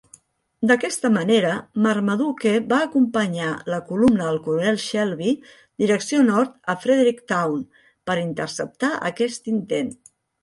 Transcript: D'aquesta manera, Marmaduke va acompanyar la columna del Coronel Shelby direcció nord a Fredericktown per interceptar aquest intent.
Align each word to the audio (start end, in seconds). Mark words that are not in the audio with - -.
D'aquesta 0.69 1.09
manera, 1.15 1.49
Marmaduke 1.87 2.53
va 2.71 2.79
acompanyar 2.85 3.49
la 3.73 3.79
columna 3.91 4.25
del 4.29 4.39
Coronel 4.47 4.79
Shelby 4.85 5.35
direcció 5.83 6.23
nord 6.29 6.57
a 6.75 6.77
Fredericktown 6.87 7.61
per 8.11 8.17
interceptar 8.23 8.91
aquest 9.11 9.53
intent. 9.57 9.93